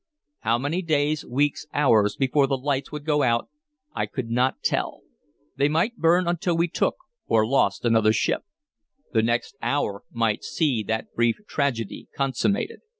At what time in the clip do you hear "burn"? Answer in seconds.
5.97-6.27